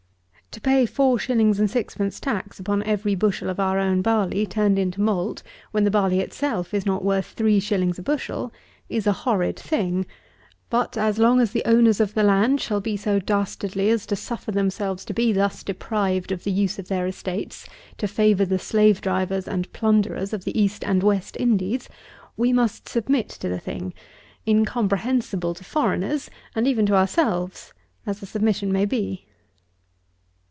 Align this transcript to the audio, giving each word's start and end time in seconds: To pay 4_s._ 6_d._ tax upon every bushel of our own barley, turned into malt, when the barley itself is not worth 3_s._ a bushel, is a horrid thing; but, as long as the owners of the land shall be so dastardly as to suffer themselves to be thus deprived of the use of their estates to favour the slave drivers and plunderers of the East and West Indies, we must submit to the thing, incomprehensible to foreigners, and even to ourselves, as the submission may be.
To 0.55 0.59
pay 0.59 0.85
4_s._ 0.85 1.55
6_d._ 1.55 2.19
tax 2.19 2.59
upon 2.59 2.83
every 2.83 3.15
bushel 3.15 3.49
of 3.49 3.57
our 3.57 3.79
own 3.79 4.01
barley, 4.01 4.45
turned 4.45 4.77
into 4.77 4.99
malt, 4.99 5.43
when 5.71 5.85
the 5.85 5.89
barley 5.89 6.19
itself 6.19 6.73
is 6.73 6.85
not 6.85 7.05
worth 7.05 7.37
3_s._ 7.37 7.97
a 7.97 8.01
bushel, 8.01 8.51
is 8.89 9.07
a 9.07 9.13
horrid 9.13 9.57
thing; 9.57 10.05
but, 10.69 10.97
as 10.97 11.17
long 11.17 11.39
as 11.39 11.51
the 11.51 11.63
owners 11.65 12.01
of 12.01 12.15
the 12.15 12.23
land 12.23 12.59
shall 12.59 12.81
be 12.81 12.97
so 12.97 13.17
dastardly 13.17 13.89
as 13.89 14.05
to 14.07 14.17
suffer 14.17 14.51
themselves 14.51 15.05
to 15.05 15.13
be 15.13 15.31
thus 15.31 15.63
deprived 15.63 16.33
of 16.33 16.43
the 16.43 16.51
use 16.51 16.77
of 16.77 16.89
their 16.89 17.07
estates 17.07 17.65
to 17.97 18.05
favour 18.05 18.43
the 18.43 18.59
slave 18.59 18.99
drivers 18.99 19.47
and 19.47 19.71
plunderers 19.71 20.33
of 20.33 20.43
the 20.43 20.61
East 20.61 20.83
and 20.83 21.01
West 21.01 21.37
Indies, 21.39 21.87
we 22.35 22.51
must 22.51 22.89
submit 22.89 23.29
to 23.29 23.47
the 23.47 23.57
thing, 23.59 23.93
incomprehensible 24.45 25.53
to 25.55 25.63
foreigners, 25.63 26.29
and 26.53 26.67
even 26.67 26.85
to 26.85 26.93
ourselves, 26.93 27.71
as 28.05 28.19
the 28.19 28.25
submission 28.25 28.69
may 28.73 28.83
be. 28.83 29.25